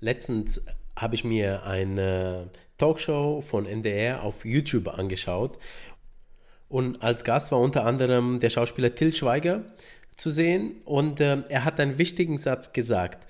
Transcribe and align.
Letztens 0.00 0.64
habe 0.96 1.14
ich 1.14 1.24
mir 1.24 1.64
eine 1.64 2.50
Talkshow 2.78 3.40
von 3.40 3.66
NDR 3.66 4.22
auf 4.22 4.44
YouTube 4.44 4.88
angeschaut 4.88 5.58
und 6.68 7.02
als 7.02 7.24
Gast 7.24 7.52
war 7.52 7.60
unter 7.60 7.84
anderem 7.86 8.40
der 8.40 8.50
Schauspieler 8.50 8.94
Till 8.94 9.12
Schweiger 9.12 9.64
zu 10.14 10.30
sehen 10.30 10.76
und 10.84 11.20
äh, 11.20 11.42
er 11.48 11.64
hat 11.64 11.80
einen 11.80 11.98
wichtigen 11.98 12.38
Satz 12.38 12.72
gesagt. 12.72 13.26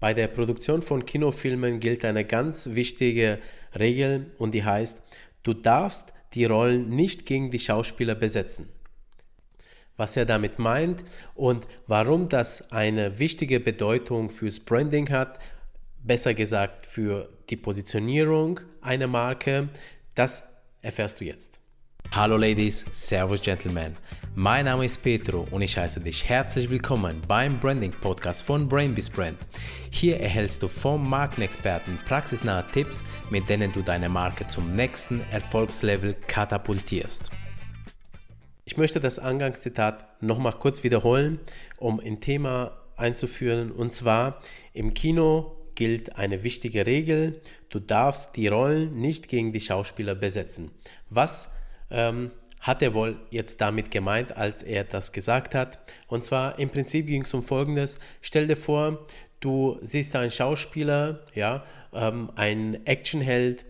Bei 0.00 0.14
der 0.14 0.28
Produktion 0.28 0.82
von 0.82 1.06
Kinofilmen 1.06 1.80
gilt 1.80 2.04
eine 2.04 2.24
ganz 2.24 2.70
wichtige 2.72 3.38
Regel 3.78 4.32
und 4.38 4.52
die 4.52 4.64
heißt, 4.64 5.00
du 5.42 5.54
darfst 5.54 6.12
die 6.34 6.44
Rollen 6.44 6.90
nicht 6.90 7.26
gegen 7.26 7.50
die 7.50 7.58
Schauspieler 7.58 8.14
besetzen. 8.14 8.68
Was 9.96 10.16
er 10.16 10.26
damit 10.26 10.58
meint 10.58 11.04
und 11.34 11.66
warum 11.86 12.28
das 12.28 12.72
eine 12.72 13.18
wichtige 13.20 13.60
Bedeutung 13.60 14.28
fürs 14.28 14.58
Branding 14.58 15.10
hat 15.10 15.38
besser 16.04 16.34
gesagt 16.34 16.84
für 16.84 17.30
die 17.48 17.56
Positionierung 17.56 18.60
einer 18.82 19.06
Marke, 19.06 19.70
das 20.14 20.42
erfährst 20.82 21.20
du 21.20 21.24
jetzt. 21.24 21.60
Hallo 22.12 22.36
Ladies, 22.36 22.84
Servus 22.92 23.40
Gentlemen. 23.40 23.94
Mein 24.34 24.66
Name 24.66 24.84
ist 24.84 25.02
Petro 25.02 25.48
und 25.50 25.62
ich 25.62 25.78
heiße 25.78 26.00
dich 26.00 26.28
herzlich 26.28 26.68
willkommen 26.68 27.22
beim 27.26 27.58
Branding 27.58 27.90
Podcast 27.90 28.42
von 28.42 28.68
Brainbees 28.68 29.08
Brand. 29.08 29.38
Hier 29.90 30.20
erhältst 30.20 30.62
du 30.62 30.68
vom 30.68 31.08
Markenexperten 31.08 31.98
praxisnahe 32.06 32.66
Tipps, 32.70 33.02
mit 33.30 33.48
denen 33.48 33.72
du 33.72 33.80
deine 33.80 34.10
Marke 34.10 34.46
zum 34.46 34.76
nächsten 34.76 35.22
Erfolgslevel 35.30 36.14
katapultierst. 36.26 37.30
Ich 38.66 38.76
möchte 38.76 39.00
das 39.00 39.18
Angangszitat 39.18 40.22
nochmal 40.22 40.52
kurz 40.52 40.84
wiederholen, 40.84 41.40
um 41.78 41.98
ein 41.98 42.20
Thema 42.20 42.76
einzuführen. 42.96 43.72
Und 43.72 43.94
zwar 43.94 44.42
im 44.74 44.92
Kino 44.92 45.63
gilt 45.74 46.16
eine 46.16 46.42
wichtige 46.42 46.86
Regel, 46.86 47.40
du 47.68 47.80
darfst 47.80 48.36
die 48.36 48.48
Rollen 48.48 49.00
nicht 49.00 49.28
gegen 49.28 49.52
die 49.52 49.60
Schauspieler 49.60 50.14
besetzen. 50.14 50.70
Was 51.10 51.50
ähm, 51.90 52.30
hat 52.60 52.82
er 52.82 52.94
wohl 52.94 53.16
jetzt 53.30 53.60
damit 53.60 53.90
gemeint, 53.90 54.36
als 54.36 54.62
er 54.62 54.84
das 54.84 55.12
gesagt 55.12 55.54
hat? 55.54 55.78
Und 56.08 56.24
zwar 56.24 56.58
im 56.58 56.70
Prinzip 56.70 57.06
ging 57.06 57.22
es 57.22 57.34
um 57.34 57.42
Folgendes. 57.42 57.98
Stell 58.20 58.46
dir 58.46 58.56
vor, 58.56 59.06
du 59.40 59.78
siehst 59.82 60.16
einen 60.16 60.30
Schauspieler, 60.30 61.20
ja, 61.34 61.64
ähm, 61.92 62.30
ein 62.34 62.86
Actionheld 62.86 63.64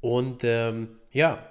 und 0.00 0.42
ähm, 0.44 0.88
ja, 1.12 1.46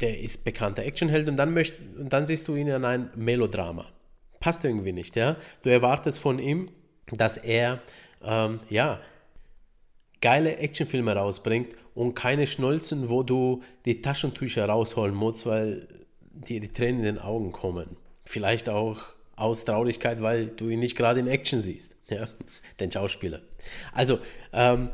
der 0.00 0.20
ist 0.20 0.44
bekannter 0.44 0.84
Actionheld 0.84 1.28
und 1.28 1.36
dann, 1.36 1.52
möcht, 1.52 1.74
und 1.98 2.12
dann 2.12 2.26
siehst 2.26 2.48
du 2.48 2.54
ihn 2.54 2.68
in 2.68 2.84
ein 2.84 3.10
Melodrama. 3.16 3.86
Passt 4.40 4.64
irgendwie 4.64 4.92
nicht, 4.92 5.16
ja. 5.16 5.36
Du 5.62 5.70
erwartest 5.70 6.20
von 6.20 6.38
ihm, 6.38 6.70
dass 7.10 7.36
er 7.36 7.82
ähm, 8.24 8.60
ja, 8.68 9.00
geile 10.20 10.56
Actionfilme 10.56 11.14
rausbringt 11.14 11.70
und 11.94 12.14
keine 12.14 12.46
Schnulzen, 12.46 13.08
wo 13.08 13.22
du 13.22 13.62
die 13.84 14.02
Taschentücher 14.02 14.66
rausholen 14.66 15.14
musst, 15.14 15.46
weil 15.46 15.88
dir 16.32 16.60
die 16.60 16.72
Tränen 16.72 17.00
in 17.00 17.04
den 17.04 17.18
Augen 17.18 17.52
kommen. 17.52 17.96
Vielleicht 18.24 18.68
auch 18.68 18.98
aus 19.36 19.64
Traurigkeit, 19.64 20.20
weil 20.20 20.46
du 20.46 20.68
ihn 20.68 20.80
nicht 20.80 20.96
gerade 20.96 21.20
in 21.20 21.28
Action 21.28 21.60
siehst, 21.60 21.96
ja, 22.10 22.26
den 22.80 22.90
Schauspieler. 22.90 23.40
Also, 23.92 24.18
ähm, 24.52 24.90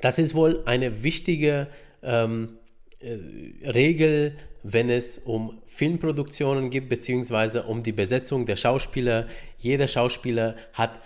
das 0.00 0.18
ist 0.18 0.34
wohl 0.34 0.62
eine 0.64 1.02
wichtige 1.02 1.68
ähm, 2.02 2.58
äh, 3.00 3.68
Regel, 3.68 4.36
wenn 4.62 4.90
es 4.90 5.18
um 5.18 5.60
Filmproduktionen 5.66 6.70
geht, 6.70 6.88
beziehungsweise 6.88 7.64
um 7.64 7.82
die 7.82 7.92
Besetzung 7.92 8.46
der 8.46 8.56
Schauspieler. 8.56 9.26
Jeder 9.58 9.88
Schauspieler 9.88 10.56
hat 10.72 11.00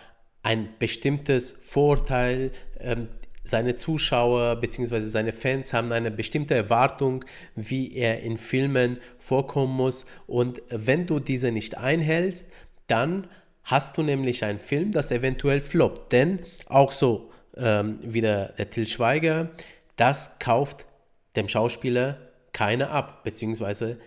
ein 0.47 0.69
bestimmtes 0.79 1.51
Vorteil. 1.61 2.53
Ähm, 2.79 3.09
seine 3.43 3.75
Zuschauer 3.75 4.55
bzw. 4.57 5.01
seine 5.01 5.33
Fans 5.33 5.73
haben 5.73 5.91
eine 5.91 6.13
bestimmte 6.13 6.55
Erwartung, 6.55 7.25
wie 7.57 7.97
er 7.97 8.21
in 8.23 8.39
Filmen 8.39 8.99
vorkommen 9.19 9.77
muss. 9.77 10.07
Und 10.29 10.63
wenn 10.69 11.07
du 11.09 11.19
diese 11.19 11.51
nicht 11.51 11.77
einhältst, 11.77 12.49
dann 12.87 13.27
hast 13.65 13.99
du 13.99 14.05
nämlich 14.05 14.45
einen 14.45 14.61
Film, 14.61 14.93
das 14.93 15.11
eventuell 15.11 15.61
floppt. 15.61 16.13
Denn 16.13 16.39
auch 16.67 16.93
so 16.93 17.33
ähm, 17.57 17.99
wie 18.03 18.21
der, 18.21 18.55
Till 18.71 18.87
Schweiger, 18.87 19.51
das 19.97 20.39
kauft 20.39 20.87
dem 21.35 21.49
Schauspieler 21.49 22.19
keiner 22.53 22.91
ab, 22.91 23.25
beziehungsweise 23.25 23.99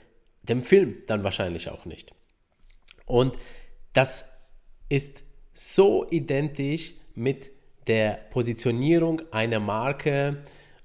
dem 0.44 0.64
Film 0.64 1.00
dann 1.08 1.26
wahrscheinlich 1.26 1.70
auch 1.70 1.84
nicht. 1.84 2.14
Und 3.06 3.36
das 3.92 4.32
ist 4.88 5.24
so 5.60 6.08
identisch 6.10 6.94
mit 7.16 7.52
der 7.86 8.12
Positionierung 8.30 9.22
einer 9.32 9.60
Marke 9.60 10.38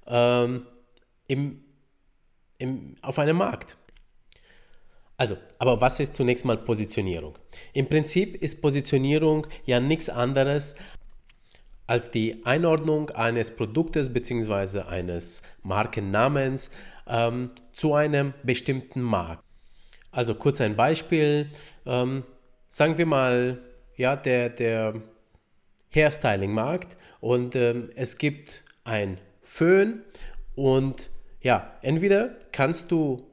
ähm, 0.05 0.67
im, 1.29 1.63
im, 2.59 2.97
auf 3.01 3.21
einem 3.21 3.37
Markt. 3.37 3.77
Also, 5.17 5.37
aber 5.61 5.81
was 5.81 6.01
ist 6.01 6.15
zunächst 6.15 6.45
mal 6.45 6.57
Positionierung? 6.57 7.39
Im 7.73 7.87
Prinzip 7.87 8.43
ist 8.43 8.61
Positionierung 8.61 9.47
ja 9.65 9.79
nichts 9.79 10.09
anderes 10.09 10.75
als 11.87 12.11
die 12.11 12.45
Einordnung 12.45 13.11
eines 13.11 13.55
Produktes 13.55 14.13
bzw. 14.13 14.81
eines 14.81 15.43
Markennamens 15.63 16.71
ähm, 17.07 17.51
zu 17.75 17.95
einem 17.95 18.35
bestimmten 18.43 19.03
Markt. 19.03 19.45
Also 20.11 20.35
kurz 20.35 20.61
ein 20.61 20.75
Beispiel. 20.75 21.51
Ähm, 21.87 22.25
sagen 22.69 22.99
wir 22.99 23.07
mal, 23.07 23.63
ja, 23.97 24.17
der, 24.17 24.51
der 24.51 24.95
Hairstyling-Markt 25.95 26.97
und 27.21 27.55
ähm, 27.57 27.91
es 27.95 28.19
gibt 28.19 28.65
ein 28.85 29.19
Föhn 29.43 30.03
und 30.55 31.11
ja, 31.41 31.73
entweder 31.83 32.35
kannst 32.53 32.91
du 32.91 33.27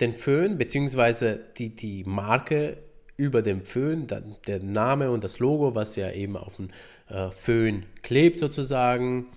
den 0.00 0.12
Föhn 0.12 0.58
bzw. 0.58 1.38
Die, 1.56 1.74
die 1.74 2.04
Marke 2.04 2.78
über 3.16 3.42
dem 3.42 3.64
Föhn, 3.64 4.06
der 4.46 4.62
Name 4.62 5.10
und 5.10 5.24
das 5.24 5.38
Logo, 5.38 5.74
was 5.74 5.96
ja 5.96 6.10
eben 6.10 6.36
auf 6.36 6.56
dem 6.56 6.70
äh, 7.08 7.30
Föhn 7.30 7.86
klebt 8.02 8.38
sozusagen. 8.38 9.28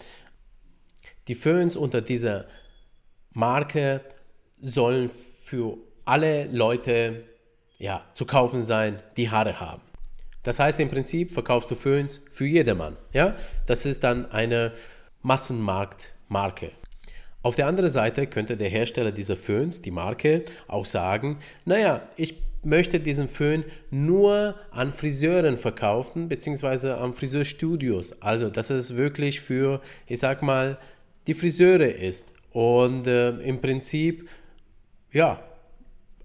Die 1.28 1.36
Föhns 1.36 1.78
unter 1.78 2.02
dieser 2.02 2.46
Marke 3.32 4.02
sollen 4.59 5.09
für 5.44 5.78
alle 6.06 6.46
Leute 6.46 7.24
ja, 7.78 8.04
zu 8.14 8.26
kaufen 8.26 8.64
sein, 8.64 9.02
die 9.16 9.30
Haare 9.30 9.59
haben. 9.59 9.82
Das 10.44 10.59
heißt 10.59 10.80
im 10.80 10.90
Prinzip 10.90 11.31
verkaufst 11.31 11.70
du 11.72 11.75
Föhns 11.75 12.22
für 12.31 12.46
jedermann. 12.46 12.98
Ja? 13.14 13.36
Das 13.66 13.86
ist 13.86 14.03
dann 14.03 14.31
eine 14.31 14.74
Massenmarktmarke. 15.22 16.72
Auf 17.42 17.56
der 17.56 17.68
anderen 17.68 17.90
Seite 17.90 18.28
könnte 18.28 18.58
der 18.58 18.70
Hersteller 18.70 19.12
dieser 19.12 19.38
Föhns, 19.38 19.81
die 19.81 19.92
Marke, 19.92 20.44
auch 20.68 20.86
sagen, 20.86 21.40
naja, 21.66 22.02
ich 22.16 22.36
möchte 22.64 23.00
diesen 23.00 23.30
Föhn 23.30 23.64
nur 23.90 24.56
an 24.72 24.92
Friseuren 24.92 25.58
verkaufen, 25.58 26.28
beziehungsweise 26.28 26.97
an 26.97 27.14
Friseurstudios. 27.14 28.22
Also, 28.22 28.50
dass 28.50 28.70
es 28.70 28.96
wirklich 28.96 29.40
für, 29.40 29.81
ich 30.08 30.20
sag 30.20 30.42
mal, 30.42 30.78
die 31.28 31.34
Friseure 31.34 31.88
ist. 31.88 32.34
Und 32.52 33.08
äh, 33.08 33.30
im 33.40 33.62
Prinzip, 33.62 34.30
ja, 35.12 35.42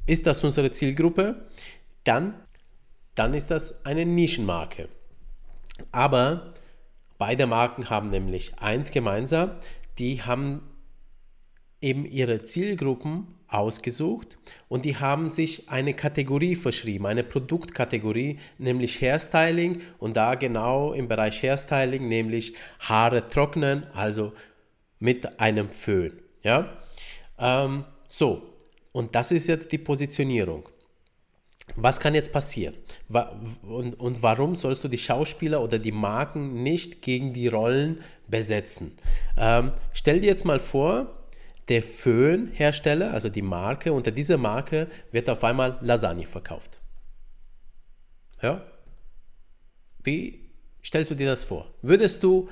ist 0.07 0.27
das 0.27 0.43
unsere 0.43 0.71
Zielgruppe, 0.71 1.47
dann 2.05 2.35
dann 3.15 3.35
ist 3.35 3.51
das 3.51 3.85
eine 3.85 4.07
Nischenmarke. 4.07 4.89
Aber 5.91 6.55
beide 7.19 7.47
Marken 7.47 7.91
haben 7.91 8.11
nämlich 8.11 8.59
eins 8.59 8.91
gemeinsam, 8.91 9.53
die 9.99 10.23
haben 10.23 10.63
eben 11.81 12.07
ihre 12.07 12.45
Zielgruppen 12.45 13.27
ausgesucht 13.49 14.39
und 14.69 14.85
die 14.85 14.97
haben 14.97 15.29
sich 15.29 15.69
eine 15.69 15.93
Kategorie 15.93 16.55
verschrieben, 16.55 17.07
eine 17.07 17.25
Produktkategorie, 17.25 18.39
nämlich 18.57 19.01
Hairstyling 19.03 19.83
und 19.99 20.17
da 20.17 20.37
genau 20.37 20.95
im 20.95 21.09
Bereich 21.09 21.43
Hairstyling, 21.43 22.09
nämlich 22.09 22.55
Haare 22.81 23.29
trocknen, 23.29 23.87
also 23.93 24.33
mit 25.01 25.39
einem 25.39 25.69
Föhn. 25.69 26.15
Ja? 26.43 26.73
Ähm, 27.39 27.85
so, 28.09 28.55
und 28.93 29.15
das 29.15 29.33
ist 29.33 29.49
jetzt 29.49 29.73
die 29.73 29.79
Positionierung 29.79 30.69
was 31.77 32.01
kann 32.01 32.15
jetzt 32.15 32.33
passieren? 32.33 32.75
Und, 33.63 33.95
und 33.95 34.23
warum 34.23 34.57
sollst 34.57 34.85
du 34.85 34.89
die 34.89 34.99
Schauspieler 34.99 35.63
oder 35.63 35.79
die 35.79 35.93
Marken 35.93 36.63
nicht 36.63 37.03
gegen 37.03 37.33
die 37.33 37.49
Rollen 37.49 38.01
besetzen? 38.29 38.97
Ähm, 39.37 39.73
stell 39.93 40.21
dir 40.21 40.27
jetzt 40.27 40.45
mal 40.45 40.61
vor, 40.61 41.23
der 41.69 41.83
Föhn-Hersteller, 41.83 43.13
also 43.13 43.29
die 43.29 43.43
Marke, 43.43 43.93
unter 43.93 44.11
dieser 44.11 44.37
Marke 44.37 44.89
wird 45.13 45.31
auf 45.31 45.45
einmal 45.45 45.79
Lasagne 45.81 46.27
verkauft. 46.27 46.81
Ja? 48.43 48.67
Wie 50.03 50.51
stellst 50.85 51.13
du 51.13 51.15
dir 51.15 51.29
das 51.29 51.45
vor? 51.45 51.73
Würdest 51.81 52.25
du 52.25 52.49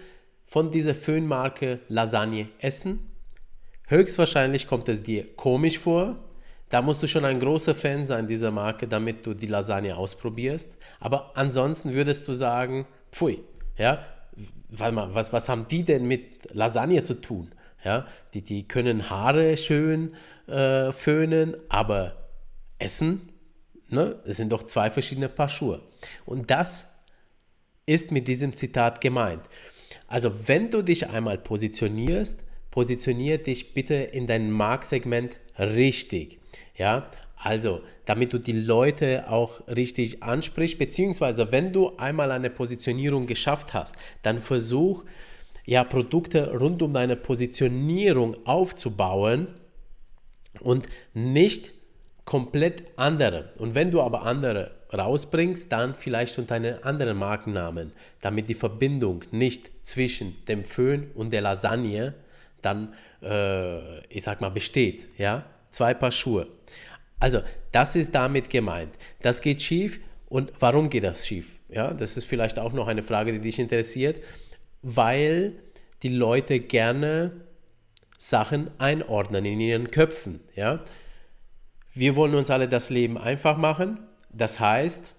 von 0.46 0.70
dieser 0.70 0.94
Föhn-Marke 0.94 1.80
Lasagne 1.88 2.48
essen? 2.58 3.00
Höchstwahrscheinlich 3.88 4.68
kommt 4.68 4.88
es 4.88 5.02
dir 5.02 5.34
komisch 5.34 5.80
vor, 5.80 6.16
da 6.70 6.82
musst 6.82 7.02
du 7.02 7.08
schon 7.08 7.24
ein 7.24 7.40
großer 7.40 7.74
Fan 7.74 8.04
sein 8.04 8.26
dieser 8.26 8.50
Marke, 8.50 8.88
damit 8.88 9.26
du 9.26 9.34
die 9.34 9.46
Lasagne 9.46 9.96
ausprobierst. 9.96 10.78
Aber 11.00 11.32
ansonsten 11.36 11.92
würdest 11.92 12.26
du 12.28 12.32
sagen, 12.32 12.86
pfui, 13.12 13.40
ja, 13.76 14.04
warte 14.68 14.94
mal, 14.94 15.14
was, 15.14 15.32
was 15.32 15.48
haben 15.48 15.66
die 15.68 15.82
denn 15.82 16.06
mit 16.06 16.54
Lasagne 16.54 17.02
zu 17.02 17.20
tun? 17.20 17.50
Ja, 17.84 18.06
die, 18.34 18.42
die 18.42 18.68
können 18.68 19.10
Haare 19.10 19.56
schön 19.56 20.14
äh, 20.46 20.92
föhnen, 20.92 21.56
aber 21.68 22.28
essen, 22.78 23.30
ne, 23.88 24.20
das 24.24 24.36
sind 24.36 24.52
doch 24.52 24.62
zwei 24.64 24.90
verschiedene 24.90 25.28
Paar 25.28 25.48
Schuhe. 25.48 25.82
Und 26.24 26.50
das 26.50 26.92
ist 27.86 28.12
mit 28.12 28.28
diesem 28.28 28.54
Zitat 28.54 29.00
gemeint. 29.00 29.42
Also 30.06 30.46
wenn 30.46 30.70
du 30.70 30.82
dich 30.82 31.08
einmal 31.08 31.38
positionierst, 31.38 32.44
positionier 32.70 33.38
dich 33.38 33.74
bitte 33.74 33.94
in 33.94 34.26
deinem 34.26 34.50
Marktsegment 34.50 35.36
richtig. 35.58 36.39
Ja, 36.76 37.08
also 37.36 37.80
damit 38.04 38.32
du 38.32 38.38
die 38.38 38.52
Leute 38.52 39.30
auch 39.30 39.66
richtig 39.68 40.22
ansprichst, 40.22 40.78
beziehungsweise 40.78 41.52
wenn 41.52 41.72
du 41.72 41.96
einmal 41.96 42.32
eine 42.32 42.50
Positionierung 42.50 43.26
geschafft 43.26 43.72
hast, 43.72 43.96
dann 44.22 44.38
versuch 44.38 45.04
ja 45.64 45.84
Produkte 45.84 46.58
rund 46.58 46.82
um 46.82 46.92
deine 46.92 47.16
Positionierung 47.16 48.36
aufzubauen 48.46 49.48
und 50.60 50.88
nicht 51.14 51.72
komplett 52.24 52.84
andere. 52.96 53.52
Und 53.58 53.74
wenn 53.74 53.90
du 53.90 54.02
aber 54.02 54.24
andere 54.24 54.72
rausbringst, 54.92 55.70
dann 55.72 55.94
vielleicht 55.94 56.38
unter 56.38 56.56
einem 56.56 56.76
anderen 56.82 57.16
Markennamen, 57.16 57.92
damit 58.20 58.48
die 58.48 58.54
Verbindung 58.54 59.24
nicht 59.30 59.70
zwischen 59.86 60.36
dem 60.46 60.64
Föhn 60.64 61.10
und 61.14 61.32
der 61.32 61.42
Lasagne 61.42 62.14
dann, 62.62 62.94
äh, 63.22 64.00
ich 64.08 64.22
sag 64.22 64.40
mal, 64.40 64.50
besteht. 64.50 65.06
Ja, 65.16 65.44
zwei 65.70 65.94
Paar 65.94 66.12
Schuhe. 66.12 66.46
Also, 67.18 67.42
das 67.72 67.96
ist 67.96 68.14
damit 68.14 68.50
gemeint. 68.50 68.90
Das 69.22 69.42
geht 69.42 69.60
schief. 69.62 70.00
Und 70.28 70.52
warum 70.60 70.90
geht 70.90 71.04
das 71.04 71.26
schief? 71.26 71.58
Ja, 71.68 71.92
das 71.92 72.16
ist 72.16 72.24
vielleicht 72.24 72.58
auch 72.58 72.72
noch 72.72 72.88
eine 72.88 73.02
Frage, 73.02 73.32
die 73.32 73.38
dich 73.38 73.58
interessiert, 73.58 74.22
weil 74.82 75.54
die 76.02 76.08
Leute 76.08 76.60
gerne 76.60 77.32
Sachen 78.18 78.70
einordnen 78.78 79.44
in 79.44 79.60
ihren 79.60 79.90
Köpfen. 79.90 80.40
Ja, 80.54 80.82
wir 81.94 82.16
wollen 82.16 82.34
uns 82.34 82.50
alle 82.50 82.68
das 82.68 82.90
Leben 82.90 83.18
einfach 83.18 83.56
machen. 83.56 83.98
Das 84.32 84.60
heißt, 84.60 85.14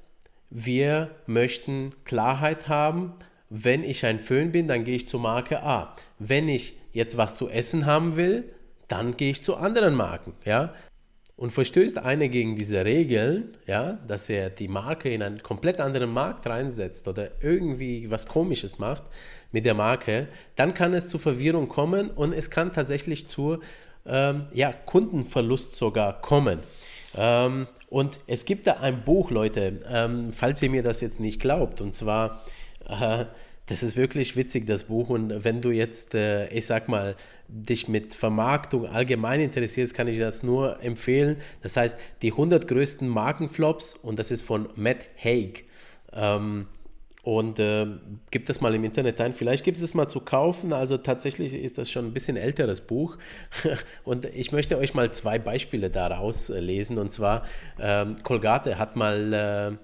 wir 0.50 1.09
möchten 1.25 1.92
Klarheit 2.06 2.69
haben. 2.69 3.13
Wenn 3.50 3.83
ich 3.83 4.06
ein 4.06 4.19
Föhn 4.19 4.51
bin, 4.51 4.68
dann 4.68 4.86
gehe 4.86 4.95
ich 4.95 5.07
zur 5.07 5.19
Marke 5.19 5.63
A. 5.63 5.95
Wenn 6.19 6.48
ich 6.48 6.75
jetzt 6.94 7.18
was 7.18 7.36
zu 7.36 7.50
essen 7.50 7.86
haben 7.86 8.15
will, 8.15 8.53
dann 8.91 9.15
gehe 9.15 9.31
ich 9.31 9.41
zu 9.41 9.55
anderen 9.55 9.95
Marken. 9.95 10.33
Ja? 10.45 10.73
Und 11.38 11.51
verstößt 11.51 11.97
einer 11.97 12.27
gegen 12.27 12.55
diese 12.55 12.85
Regeln, 12.85 13.57
ja, 13.65 13.93
dass 14.07 14.29
er 14.29 14.49
die 14.49 14.67
Marke 14.67 15.09
in 15.09 15.23
einen 15.23 15.41
komplett 15.41 15.79
anderen 15.79 16.11
Markt 16.11 16.45
reinsetzt 16.45 17.07
oder 17.07 17.31
irgendwie 17.41 18.11
was 18.11 18.27
Komisches 18.27 18.77
macht 18.77 19.03
mit 19.51 19.65
der 19.65 19.73
Marke, 19.73 20.27
dann 20.55 20.73
kann 20.73 20.93
es 20.93 21.07
zu 21.07 21.17
Verwirrung 21.17 21.67
kommen 21.67 22.11
und 22.11 22.33
es 22.33 22.51
kann 22.51 22.73
tatsächlich 22.73 23.27
zu 23.27 23.59
ähm, 24.05 24.47
ja, 24.53 24.71
Kundenverlust 24.71 25.75
sogar 25.75 26.21
kommen. 26.21 26.59
Ähm, 27.15 27.67
und 27.89 28.19
es 28.27 28.45
gibt 28.45 28.67
da 28.67 28.73
ein 28.73 29.03
Buch, 29.03 29.31
Leute, 29.31 29.79
ähm, 29.89 30.31
falls 30.33 30.61
ihr 30.61 30.69
mir 30.69 30.83
das 30.83 31.01
jetzt 31.01 31.19
nicht 31.19 31.39
glaubt, 31.39 31.81
und 31.81 31.95
zwar, 31.95 32.43
äh, 32.88 33.25
das 33.71 33.83
ist 33.83 33.95
wirklich 33.95 34.35
witzig, 34.35 34.68
das 34.68 34.83
Buch. 34.83 35.09
Und 35.09 35.45
wenn 35.45 35.62
du 35.62 35.71
jetzt, 35.71 36.13
äh, 36.13 36.50
ich 36.50 36.65
sag 36.65 36.89
mal, 36.89 37.15
dich 37.47 37.88
mit 37.88 38.13
Vermarktung 38.13 38.85
allgemein 38.85 39.39
interessierst, 39.39 39.94
kann 39.94 40.07
ich 40.07 40.18
das 40.18 40.44
nur 40.44 40.83
empfehlen. 40.83 41.38
Das 41.62 41.77
heißt, 41.77 41.97
die 42.21 42.31
100 42.31 42.68
größten 42.68 43.07
Markenflops, 43.07 43.94
und 43.95 44.19
das 44.19 44.29
ist 44.29 44.41
von 44.41 44.68
Matt 44.75 45.06
Haig. 45.23 45.63
Ähm, 46.12 46.68
und 47.23 47.59
äh, 47.59 47.85
gibt 48.29 48.50
es 48.50 48.59
mal 48.59 48.75
im 48.75 48.83
Internet 48.83 49.21
ein. 49.21 49.31
Vielleicht 49.31 49.63
gibt 49.63 49.77
es 49.77 49.83
es 49.83 49.94
mal 49.94 50.09
zu 50.09 50.19
kaufen. 50.19 50.74
Also 50.74 50.97
tatsächlich 50.97 51.53
ist 51.53 51.77
das 51.77 51.89
schon 51.89 52.07
ein 52.07 52.13
bisschen 52.13 52.35
älteres 52.35 52.81
Buch. 52.81 53.17
und 54.03 54.25
ich 54.25 54.51
möchte 54.51 54.77
euch 54.77 54.95
mal 54.95 55.13
zwei 55.13 55.39
Beispiele 55.39 55.89
daraus 55.89 56.50
äh, 56.50 56.59
lesen. 56.59 56.97
Und 56.97 57.13
zwar, 57.13 57.45
ähm, 57.79 58.21
Colgate 58.24 58.77
hat 58.77 58.97
mal, 58.97 59.33
äh, 59.33 59.77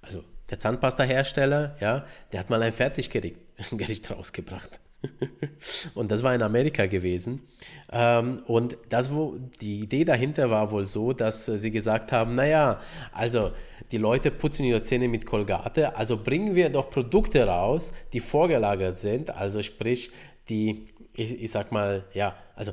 also 0.00 0.24
der 0.50 0.58
Zahnpasta-Hersteller, 0.58 1.76
ja, 1.80 2.04
der 2.32 2.40
hat 2.40 2.50
mal 2.50 2.62
ein 2.62 2.72
Fertiggericht 2.72 4.10
rausgebracht. 4.10 4.80
und 5.94 6.10
das 6.10 6.22
war 6.22 6.34
in 6.34 6.42
Amerika 6.42 6.86
gewesen. 6.86 7.42
Ähm, 7.90 8.42
und 8.46 8.76
das, 8.88 9.12
wo 9.12 9.38
die 9.60 9.80
Idee 9.80 10.04
dahinter 10.04 10.50
war 10.50 10.70
wohl 10.70 10.84
so, 10.84 11.12
dass 11.12 11.46
sie 11.46 11.70
gesagt 11.70 12.12
haben, 12.12 12.34
naja, 12.34 12.80
also 13.12 13.52
die 13.92 13.98
Leute 13.98 14.30
putzen 14.30 14.64
ihre 14.64 14.82
Zähne 14.82 15.08
mit 15.08 15.26
Kolgate, 15.26 15.96
also 15.96 16.16
bringen 16.16 16.54
wir 16.54 16.70
doch 16.70 16.90
Produkte 16.90 17.46
raus, 17.46 17.92
die 18.12 18.20
vorgelagert 18.20 18.98
sind, 18.98 19.30
also 19.30 19.62
sprich, 19.62 20.10
die, 20.48 20.86
ich, 21.14 21.42
ich 21.42 21.50
sag 21.50 21.72
mal, 21.72 22.04
ja, 22.12 22.34
also 22.54 22.72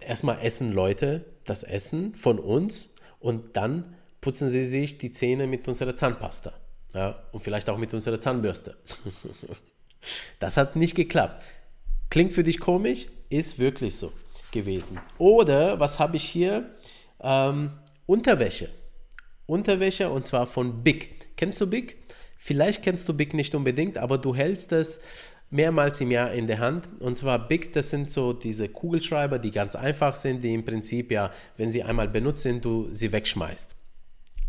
erstmal 0.00 0.38
essen 0.42 0.72
Leute 0.72 1.24
das 1.44 1.62
Essen 1.62 2.14
von 2.14 2.38
uns 2.38 2.92
und 3.20 3.56
dann 3.56 3.94
putzen 4.20 4.48
sie 4.48 4.64
sich 4.64 4.98
die 4.98 5.12
Zähne 5.12 5.46
mit 5.46 5.66
unserer 5.66 5.94
Zahnpasta. 5.94 6.52
Ja, 6.94 7.22
und 7.32 7.40
vielleicht 7.40 7.68
auch 7.68 7.78
mit 7.78 7.92
unserer 7.94 8.20
Zahnbürste. 8.20 8.76
Das 10.38 10.56
hat 10.56 10.76
nicht 10.76 10.94
geklappt. 10.94 11.42
Klingt 12.08 12.32
für 12.32 12.44
dich 12.44 12.60
komisch? 12.60 13.08
Ist 13.30 13.58
wirklich 13.58 13.96
so 13.96 14.12
gewesen. 14.52 15.00
Oder 15.18 15.78
was 15.80 15.98
habe 15.98 16.16
ich 16.16 16.24
hier? 16.24 16.70
Ähm, 17.20 17.72
Unterwäsche. 18.06 18.70
Unterwäsche 19.46 20.08
und 20.08 20.24
zwar 20.24 20.46
von 20.46 20.82
Big. 20.82 21.36
Kennst 21.36 21.60
du 21.60 21.66
Big? 21.66 21.96
Vielleicht 22.38 22.82
kennst 22.82 23.08
du 23.08 23.14
Big 23.14 23.34
nicht 23.34 23.54
unbedingt, 23.54 23.98
aber 23.98 24.18
du 24.18 24.34
hältst 24.34 24.72
es 24.72 25.02
mehrmals 25.50 26.00
im 26.00 26.10
Jahr 26.10 26.32
in 26.32 26.46
der 26.46 26.58
Hand. 26.58 26.88
Und 27.00 27.16
zwar 27.16 27.48
Big, 27.48 27.72
das 27.72 27.90
sind 27.90 28.10
so 28.10 28.32
diese 28.32 28.68
Kugelschreiber, 28.68 29.38
die 29.38 29.50
ganz 29.50 29.76
einfach 29.76 30.14
sind, 30.14 30.42
die 30.44 30.54
im 30.54 30.64
Prinzip 30.64 31.10
ja, 31.10 31.32
wenn 31.56 31.72
sie 31.72 31.82
einmal 31.82 32.08
benutzt 32.08 32.42
sind, 32.42 32.64
du 32.64 32.88
sie 32.92 33.12
wegschmeißt. 33.12 33.74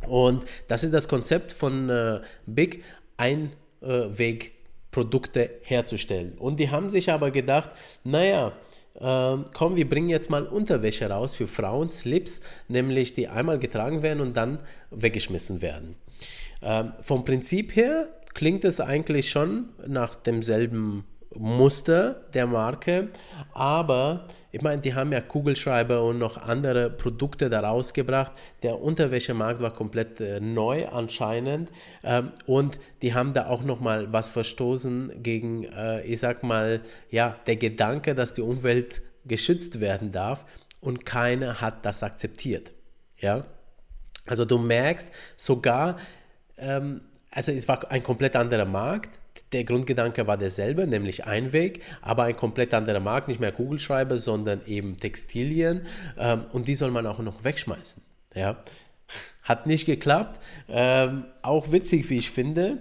Und 0.08 0.44
das 0.68 0.84
ist 0.84 0.94
das 0.94 1.08
Konzept 1.08 1.52
von 1.52 1.90
äh, 1.90 2.22
Big, 2.46 2.84
ein 3.18 3.52
äh, 3.82 4.08
herzustellen. 5.64 6.38
Und 6.38 6.60
die 6.60 6.70
haben 6.70 6.90
sich 6.90 7.12
aber 7.12 7.32
gedacht, 7.32 7.72
naja, 8.04 8.54
ähm, 9.00 9.46
komm, 9.54 9.76
wir 9.76 9.88
bringen 9.88 10.10
jetzt 10.10 10.30
mal 10.30 10.46
Unterwäsche 10.46 11.10
raus 11.10 11.34
für 11.34 11.48
Frauen, 11.48 11.90
Slips, 11.90 12.42
nämlich 12.68 13.14
die 13.14 13.28
einmal 13.28 13.60
getragen 13.60 14.02
werden 14.02 14.20
und 14.20 14.36
dann 14.36 14.60
weggeschmissen 14.92 15.62
werden. 15.62 15.96
Ähm, 16.62 16.94
vom 17.02 17.24
Prinzip 17.24 17.76
her 17.76 18.10
klingt 18.34 18.66
es 18.66 18.82
eigentlich 18.82 19.30
schon 19.30 19.70
nach 19.88 20.16
demselben 20.16 21.06
Muster 21.36 22.26
der 22.34 22.48
Marke, 22.48 23.10
aber 23.54 24.28
ich 24.52 24.62
meine, 24.62 24.82
die 24.82 24.96
haben 24.96 25.12
ja 25.12 25.22
Kugelschreiber 25.22 26.04
und 26.04 26.18
noch 26.18 26.38
andere 26.38 26.90
Produkte 26.90 27.50
da 27.50 27.60
rausgebracht. 27.60 28.34
Der 28.64 28.82
Unterwäschemarkt 28.82 29.62
war 29.62 29.74
komplett 29.74 30.20
äh, 30.22 30.40
neu 30.40 30.88
anscheinend 30.88 31.70
ähm, 32.04 32.32
und 32.48 32.80
die 33.02 33.14
haben 33.14 33.34
da 33.34 33.48
auch 33.48 33.64
noch 33.64 33.80
mal 33.80 34.12
was 34.12 34.30
verstoßen 34.30 35.22
gegen, 35.22 35.66
äh, 35.66 36.02
ich 36.02 36.20
sag 36.20 36.44
mal, 36.44 36.82
ja, 37.12 37.36
der 37.46 37.58
Gedanke, 37.58 38.16
dass 38.16 38.34
die 38.34 38.42
Umwelt 38.42 39.02
geschützt 39.26 39.80
werden 39.82 40.12
darf 40.12 40.46
und 40.82 41.06
keiner 41.06 41.62
hat 41.62 41.86
das 41.86 42.02
akzeptiert. 42.02 42.72
Ja, 43.18 43.46
also 44.26 44.46
du 44.46 44.58
merkst 44.58 45.12
sogar, 45.36 45.98
ähm, 46.58 47.02
also 47.30 47.52
es 47.52 47.68
war 47.68 47.92
ein 47.92 48.02
komplett 48.02 48.36
anderer 48.36 48.66
Markt 48.66 49.20
der 49.52 49.64
Grundgedanke 49.64 50.28
war 50.28 50.38
derselbe, 50.38 50.86
nämlich 50.86 51.26
Einweg, 51.26 51.82
aber 52.02 52.24
ein 52.24 52.36
komplett 52.36 52.74
anderer 52.74 53.00
Markt, 53.00 53.28
nicht 53.28 53.40
mehr 53.40 53.52
Kugelschreiber, 53.52 54.18
sondern 54.18 54.62
eben 54.66 54.98
Textilien 54.98 55.86
ähm, 56.18 56.46
und 56.52 56.68
die 56.68 56.76
soll 56.76 56.92
man 56.92 57.08
auch 57.08 57.20
noch 57.20 57.44
wegschmeißen. 57.44 58.04
Ja. 58.36 58.58
Hat 59.44 59.66
nicht 59.66 59.86
geklappt, 59.86 60.40
ähm, 60.68 61.26
auch 61.42 61.72
witzig, 61.72 62.10
wie 62.10 62.20
ich 62.20 62.30
finde. 62.30 62.78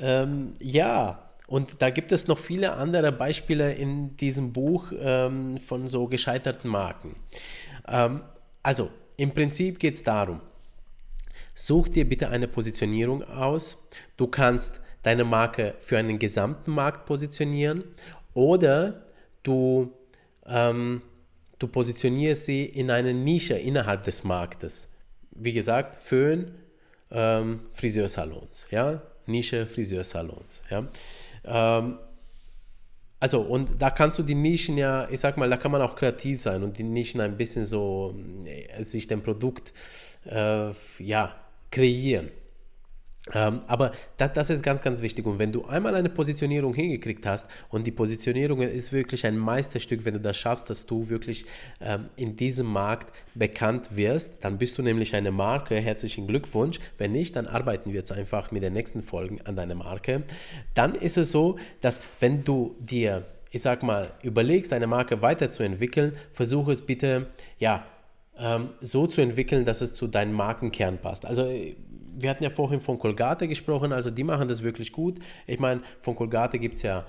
Ähm, 0.00 0.54
ja, 0.60 1.28
und 1.48 1.82
da 1.82 1.90
gibt 1.90 2.12
es 2.12 2.28
noch 2.28 2.38
viele 2.38 2.74
andere 2.74 3.10
Beispiele 3.10 3.72
in 3.72 4.16
diesem 4.16 4.52
Buch 4.52 4.92
ähm, 4.96 5.58
von 5.58 5.88
so 5.88 6.06
gescheiterten 6.06 6.70
Marken. 6.70 7.16
Ähm, 7.88 8.20
also, 8.62 8.90
im 9.16 9.32
Prinzip 9.32 9.78
geht 9.80 9.94
es 9.94 10.02
darum, 10.02 10.40
such 11.54 11.88
dir 11.88 12.08
bitte 12.08 12.28
eine 12.28 12.46
Positionierung 12.46 13.24
aus. 13.24 13.88
Du 14.16 14.28
kannst 14.28 14.80
deine 15.08 15.24
Marke 15.24 15.74
für 15.78 15.96
einen 15.96 16.18
gesamten 16.18 16.72
Markt 16.72 17.06
positionieren 17.06 17.82
oder 18.34 19.06
du, 19.42 19.90
ähm, 20.44 21.00
du 21.58 21.66
positionierst 21.66 22.44
sie 22.44 22.66
in 22.66 22.90
eine 22.90 23.14
Nische 23.14 23.54
innerhalb 23.54 24.02
des 24.02 24.22
Marktes. 24.24 24.90
Wie 25.30 25.54
gesagt, 25.54 25.98
Föhn, 25.98 26.52
ähm, 27.10 27.60
Friseursalons, 27.72 28.66
ja, 28.70 29.00
Nische 29.24 29.66
Friseursalons, 29.66 30.62
ja. 30.68 30.86
Ähm, 31.44 31.98
also, 33.18 33.40
und 33.40 33.80
da 33.80 33.88
kannst 33.88 34.18
du 34.18 34.22
die 34.22 34.34
Nischen 34.34 34.76
ja, 34.76 35.08
ich 35.08 35.20
sag 35.20 35.38
mal, 35.38 35.48
da 35.48 35.56
kann 35.56 35.72
man 35.72 35.80
auch 35.80 35.94
kreativ 35.94 36.38
sein 36.38 36.62
und 36.62 36.76
die 36.76 36.82
Nischen 36.82 37.22
ein 37.22 37.38
bisschen 37.38 37.64
so 37.64 38.14
äh, 38.44 38.82
sich 38.84 39.06
dem 39.06 39.22
Produkt 39.22 39.72
äh, 40.26 40.68
ja, 40.98 41.34
kreieren. 41.70 42.30
Ähm, 43.34 43.60
aber 43.66 43.92
das, 44.16 44.32
das, 44.32 44.50
ist 44.50 44.62
ganz, 44.62 44.82
ganz 44.82 45.02
wichtig. 45.02 45.26
Und 45.26 45.38
wenn 45.38 45.52
du 45.52 45.64
einmal 45.66 45.94
eine 45.94 46.08
Positionierung 46.08 46.74
hingekriegt 46.74 47.26
hast 47.26 47.46
und 47.68 47.86
die 47.86 47.90
Positionierung 47.90 48.62
ist 48.62 48.92
wirklich 48.92 49.26
ein 49.26 49.36
Meisterstück, 49.36 50.04
wenn 50.04 50.14
du 50.14 50.20
das 50.20 50.36
schaffst, 50.36 50.70
dass 50.70 50.86
du 50.86 51.08
wirklich 51.08 51.44
ähm, 51.80 52.06
in 52.16 52.36
diesem 52.36 52.66
Markt 52.66 53.12
bekannt 53.34 53.96
wirst, 53.96 54.44
dann 54.44 54.58
bist 54.58 54.78
du 54.78 54.82
nämlich 54.82 55.14
eine 55.14 55.30
Marke. 55.30 55.76
Herzlichen 55.76 56.26
Glückwunsch. 56.26 56.78
Wenn 56.96 57.12
nicht, 57.12 57.36
dann 57.36 57.46
arbeiten 57.46 57.90
wir 57.90 57.98
jetzt 57.98 58.12
einfach 58.12 58.50
mit 58.50 58.62
den 58.62 58.72
nächsten 58.72 59.02
Folgen 59.02 59.40
an 59.44 59.56
deiner 59.56 59.74
Marke. 59.74 60.22
Dann 60.74 60.94
ist 60.94 61.18
es 61.18 61.30
so, 61.30 61.58
dass 61.80 62.00
wenn 62.20 62.44
du 62.44 62.76
dir, 62.80 63.24
ich 63.50 63.62
sag 63.62 63.82
mal, 63.82 64.12
überlegst, 64.22 64.72
deine 64.72 64.86
Marke 64.86 65.22
weiterzuentwickeln, 65.22 66.12
versuche 66.32 66.72
es 66.72 66.82
bitte, 66.82 67.26
ja, 67.58 67.84
ähm, 68.38 68.70
so 68.80 69.06
zu 69.06 69.20
entwickeln, 69.20 69.64
dass 69.64 69.80
es 69.80 69.94
zu 69.94 70.06
deinem 70.06 70.32
Markenkern 70.32 70.98
passt. 70.98 71.26
Also 71.26 71.50
wir 72.20 72.30
hatten 72.30 72.44
ja 72.44 72.50
vorhin 72.50 72.80
von 72.80 72.98
Colgate 72.98 73.48
gesprochen, 73.48 73.92
also 73.92 74.10
die 74.10 74.24
machen 74.24 74.48
das 74.48 74.62
wirklich 74.62 74.92
gut. 74.92 75.18
Ich 75.46 75.58
meine, 75.58 75.82
von 76.00 76.16
Colgate 76.16 76.58
gibt 76.58 76.76
es 76.76 76.82
ja 76.82 77.04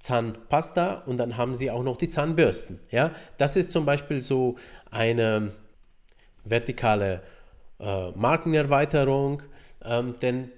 Zahnpasta 0.00 1.02
und 1.06 1.18
dann 1.18 1.36
haben 1.36 1.54
sie 1.54 1.70
auch 1.70 1.82
noch 1.82 1.96
die 1.96 2.08
Zahnbürsten. 2.08 2.80
Ja? 2.90 3.12
Das 3.36 3.56
ist 3.56 3.72
zum 3.72 3.84
Beispiel 3.84 4.20
so 4.20 4.56
eine 4.90 5.52
vertikale 6.44 7.22
äh, 7.80 8.10
Markenerweiterung, 8.12 9.42
ähm, 9.84 10.14
denn 10.22 10.50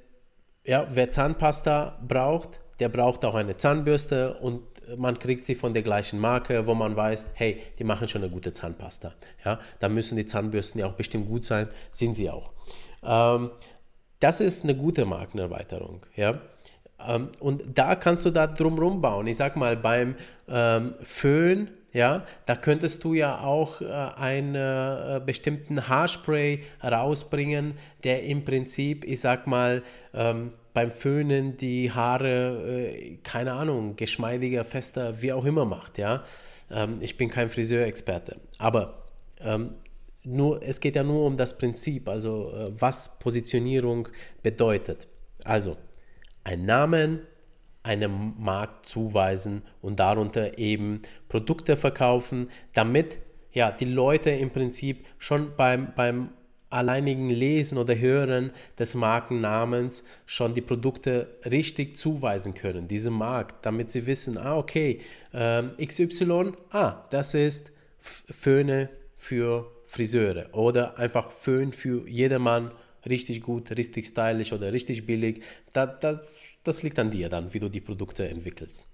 ja, 0.64 0.86
wer 0.90 1.10
Zahnpasta 1.10 1.98
braucht, 2.06 2.60
der 2.78 2.88
braucht 2.88 3.24
auch 3.24 3.34
eine 3.34 3.56
Zahnbürste 3.56 4.34
und 4.34 4.62
man 4.96 5.18
kriegt 5.18 5.44
sie 5.44 5.54
von 5.54 5.72
der 5.72 5.82
gleichen 5.82 6.18
Marke, 6.18 6.66
wo 6.66 6.74
man 6.74 6.96
weiß, 6.96 7.28
hey, 7.34 7.62
die 7.78 7.84
machen 7.84 8.08
schon 8.08 8.22
eine 8.22 8.30
gute 8.30 8.52
Zahnpasta. 8.52 9.12
Ja, 9.44 9.60
da 9.78 9.88
müssen 9.88 10.16
die 10.16 10.26
Zahnbürsten 10.26 10.80
ja 10.80 10.86
auch 10.86 10.94
bestimmt 10.94 11.28
gut 11.28 11.46
sein, 11.46 11.68
sind 11.92 12.14
sie 12.14 12.30
auch. 12.30 12.52
Ähm, 13.02 13.50
das 14.20 14.40
ist 14.40 14.64
eine 14.64 14.76
gute 14.76 15.04
Markenerweiterung. 15.04 16.02
Ja? 16.14 16.40
Ähm, 17.06 17.30
und 17.40 17.64
da 17.74 17.94
kannst 17.96 18.24
du 18.26 18.30
da 18.30 18.46
drumherum 18.46 19.00
bauen. 19.00 19.26
Ich 19.26 19.36
sag 19.36 19.56
mal, 19.56 19.76
beim 19.76 20.14
ähm, 20.48 20.94
Föhn, 21.02 21.70
ja, 21.92 22.24
da 22.46 22.54
könntest 22.54 23.02
du 23.02 23.14
ja 23.14 23.40
auch 23.40 23.80
äh, 23.80 23.86
einen 23.86 24.54
äh, 24.54 25.20
bestimmten 25.24 25.88
Haarspray 25.88 26.62
rausbringen, 26.82 27.74
der 28.04 28.22
im 28.24 28.44
Prinzip, 28.44 29.04
ich 29.04 29.20
sag 29.20 29.46
mal, 29.46 29.82
ähm, 30.14 30.52
beim 30.72 30.92
Föhnen 30.92 31.56
die 31.56 31.90
Haare, 31.90 32.92
äh, 32.92 33.16
keine 33.24 33.54
Ahnung, 33.54 33.96
geschmeidiger, 33.96 34.64
fester, 34.64 35.20
wie 35.20 35.32
auch 35.32 35.44
immer 35.44 35.64
macht, 35.64 35.98
ja. 35.98 36.22
Ähm, 36.70 36.98
ich 37.00 37.16
bin 37.16 37.28
kein 37.28 37.50
Friseurexperte, 37.50 38.36
aber 38.58 39.02
ähm, 39.40 39.74
nur, 40.22 40.62
es 40.62 40.80
geht 40.80 40.96
ja 40.96 41.02
nur 41.02 41.26
um 41.26 41.36
das 41.36 41.56
Prinzip, 41.56 42.08
also 42.08 42.52
äh, 42.52 42.72
was 42.78 43.18
Positionierung 43.18 44.08
bedeutet. 44.42 45.08
Also 45.44 45.76
einen 46.44 46.66
Namen 46.66 47.20
einem 47.82 48.34
Markt 48.38 48.86
zuweisen 48.86 49.62
und 49.80 50.00
darunter 50.00 50.58
eben 50.58 51.00
Produkte 51.28 51.76
verkaufen, 51.76 52.50
damit 52.74 53.18
ja 53.52 53.70
die 53.70 53.86
Leute 53.86 54.30
im 54.30 54.50
Prinzip 54.50 55.06
schon 55.18 55.56
beim, 55.56 55.94
beim 55.94 56.30
alleinigen 56.68 57.30
Lesen 57.30 57.78
oder 57.78 57.98
Hören 57.98 58.52
des 58.78 58.94
Markennamens 58.94 60.04
schon 60.26 60.54
die 60.54 60.60
Produkte 60.60 61.38
richtig 61.44 61.96
zuweisen 61.96 62.54
können, 62.54 62.86
diesem 62.86 63.14
Markt, 63.14 63.66
damit 63.66 63.90
sie 63.90 64.06
wissen, 64.06 64.38
ah 64.38 64.56
okay, 64.56 65.00
äh, 65.32 65.62
XY, 65.84 66.52
ah, 66.70 67.04
das 67.10 67.34
ist 67.34 67.72
Föhne 67.98 68.88
für 69.14 69.70
Friseure 69.90 70.46
oder 70.52 70.98
einfach 70.98 71.32
Föhn 71.32 71.72
für 71.72 72.08
jedermann, 72.08 72.70
richtig 73.08 73.42
gut, 73.42 73.76
richtig 73.76 74.06
stylisch 74.06 74.52
oder 74.52 74.72
richtig 74.72 75.04
billig. 75.04 75.42
Das, 75.72 75.98
das, 76.00 76.20
das 76.62 76.84
liegt 76.84 77.00
an 77.00 77.10
dir 77.10 77.28
dann, 77.28 77.52
wie 77.52 77.58
du 77.58 77.68
die 77.68 77.80
Produkte 77.80 78.28
entwickelst. 78.28 78.86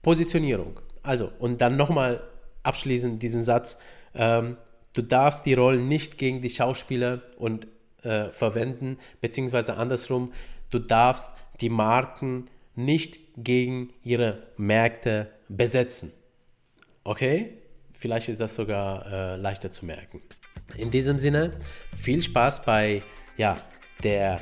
Positionierung. 0.00 0.80
Also, 1.02 1.30
und 1.38 1.60
dann 1.60 1.76
nochmal 1.76 2.22
abschließend 2.62 3.22
diesen 3.22 3.44
Satz. 3.44 3.76
Ähm, 4.14 4.56
du 4.94 5.02
darfst 5.02 5.44
die 5.44 5.52
Rollen 5.52 5.86
nicht 5.86 6.16
gegen 6.16 6.40
die 6.40 6.48
Schauspieler 6.48 7.22
und 7.36 7.66
äh, 8.02 8.30
verwenden, 8.30 8.96
beziehungsweise 9.20 9.76
andersrum, 9.76 10.32
du 10.70 10.78
darfst 10.78 11.28
die 11.60 11.68
Marken 11.68 12.46
nicht 12.74 13.18
gegen 13.36 13.92
ihre 14.02 14.44
Märkte 14.56 15.30
besetzen. 15.50 16.10
Okay? 17.04 17.52
Vielleicht 17.98 18.28
ist 18.28 18.40
das 18.40 18.54
sogar 18.54 19.06
äh, 19.06 19.36
leichter 19.36 19.70
zu 19.70 19.86
merken. 19.86 20.20
In 20.76 20.90
diesem 20.90 21.18
Sinne, 21.18 21.52
viel 21.96 22.20
Spaß 22.22 22.64
bei 22.64 23.02
ja, 23.36 23.56
der 24.02 24.40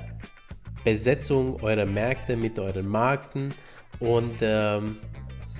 Besetzung 0.84 1.62
eurer 1.62 1.86
Märkte 1.86 2.36
mit 2.36 2.58
euren 2.58 2.86
Marken. 2.88 3.54
Und 4.00 4.36
ähm, 4.40 4.98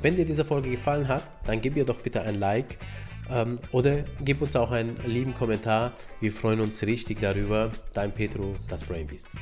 wenn 0.03 0.17
dir 0.17 0.25
diese 0.25 0.45
Folge 0.45 0.71
gefallen 0.71 1.09
hat, 1.09 1.25
dann 1.47 1.61
gib 1.61 1.77
ihr 1.77 1.85
doch 1.85 2.01
bitte 2.01 2.23
ein 2.23 2.39
Like 2.39 2.79
ähm, 3.31 3.59
oder 3.73 4.05
gib 4.23 4.43
uns 4.43 4.57
auch 4.57 4.71
einen 4.71 4.97
lieben 5.07 5.35
Kommentar. 5.35 5.93
Wir 6.21 6.33
freuen 6.33 6.61
uns 6.61 6.87
richtig 6.87 7.21
darüber. 7.21 7.71
Dein 7.93 8.13
Petro, 8.13 8.55
das 8.69 8.85
Brain 8.85 9.07
Beast. 9.07 9.35